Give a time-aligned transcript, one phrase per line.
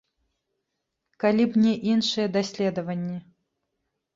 [1.23, 3.19] Калі б не іншыя даследаванні.